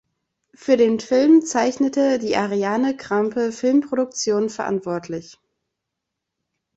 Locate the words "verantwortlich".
4.49-5.37